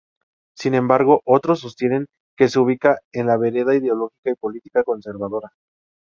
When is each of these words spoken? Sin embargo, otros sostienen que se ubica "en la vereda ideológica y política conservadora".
Sin 0.57 0.73
embargo, 0.73 1.21
otros 1.25 1.59
sostienen 1.59 2.07
que 2.35 2.49
se 2.49 2.57
ubica 2.59 2.97
"en 3.13 3.27
la 3.27 3.37
vereda 3.37 3.75
ideológica 3.75 4.31
y 4.31 4.33
política 4.33 4.83
conservadora". 4.83 5.51